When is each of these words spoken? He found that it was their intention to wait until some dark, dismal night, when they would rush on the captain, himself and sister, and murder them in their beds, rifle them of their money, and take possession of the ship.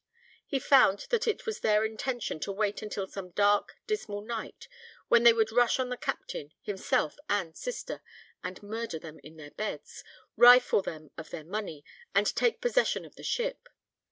He 0.47 0.57
found 0.57 1.05
that 1.11 1.27
it 1.27 1.45
was 1.45 1.59
their 1.59 1.85
intention 1.85 2.39
to 2.39 2.51
wait 2.51 2.81
until 2.81 3.05
some 3.05 3.29
dark, 3.29 3.75
dismal 3.85 4.21
night, 4.21 4.67
when 5.09 5.21
they 5.21 5.31
would 5.31 5.51
rush 5.51 5.79
on 5.79 5.89
the 5.89 5.95
captain, 5.95 6.53
himself 6.59 7.17
and 7.29 7.55
sister, 7.55 8.01
and 8.43 8.63
murder 8.63 8.97
them 8.97 9.19
in 9.23 9.37
their 9.37 9.51
beds, 9.51 10.03
rifle 10.35 10.81
them 10.81 11.11
of 11.19 11.29
their 11.29 11.45
money, 11.45 11.85
and 12.15 12.25
take 12.35 12.61
possession 12.61 13.05
of 13.05 13.15
the 13.15 13.21
ship. 13.21 13.69